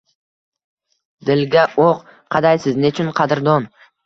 Dilga 1.31 1.65
o’q 1.83 2.01
qadaysiz 2.37 2.81
nechun 2.87 3.13
qadrdon? 3.23 3.71